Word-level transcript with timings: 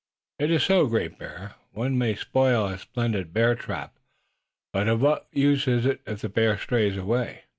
"It 0.39 0.49
is 0.49 0.63
so, 0.63 0.87
Great 0.87 1.19
Bear. 1.19 1.53
One 1.73 1.95
may 1.95 2.17
build 2.33 2.71
a 2.71 2.79
splendid 2.79 3.31
bear 3.33 3.53
trap 3.53 3.99
but 4.73 4.87
of 4.87 4.99
what 4.99 5.27
use 5.31 5.67
is 5.67 5.85
it 5.85 6.01
if 6.07 6.21
the 6.21 6.27
bear 6.29 6.57
stays 6.57 6.97
away?" 6.97 7.43